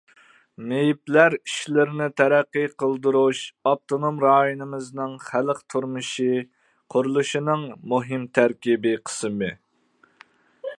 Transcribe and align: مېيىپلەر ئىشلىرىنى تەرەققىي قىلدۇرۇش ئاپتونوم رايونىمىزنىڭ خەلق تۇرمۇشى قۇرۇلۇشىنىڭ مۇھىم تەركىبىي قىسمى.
مېيىپلەر 0.69 1.33
ئىشلىرىنى 1.39 2.07
تەرەققىي 2.21 2.65
قىلدۇرۇش 2.83 3.41
ئاپتونوم 3.73 4.17
رايونىمىزنىڭ 4.25 5.15
خەلق 5.27 5.61
تۇرمۇشى 5.75 6.31
قۇرۇلۇشىنىڭ 6.95 7.71
مۇھىم 7.95 8.25
تەركىبىي 8.39 9.01
قىسمى. 9.11 9.55